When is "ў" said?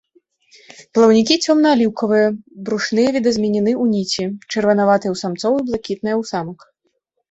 3.83-3.95, 5.15-5.25, 6.21-6.23